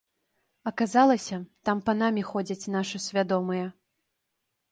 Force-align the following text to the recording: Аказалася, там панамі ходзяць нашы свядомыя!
Аказалася, 0.69 1.37
там 1.69 1.83
панамі 1.89 2.23
ходзяць 2.31 2.71
нашы 2.77 2.97
свядомыя! 3.07 3.67